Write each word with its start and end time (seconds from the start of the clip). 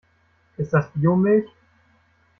Ist 0.57 0.73
das 0.73 0.89
Biomilch? 0.95 1.47